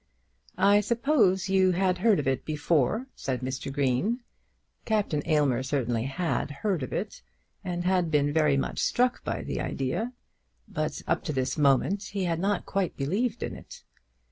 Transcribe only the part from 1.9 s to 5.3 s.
heard of it before," said Mr. Green. Captain